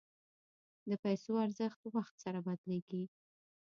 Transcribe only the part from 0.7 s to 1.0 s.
د